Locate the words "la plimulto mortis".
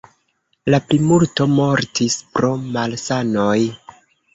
0.75-2.19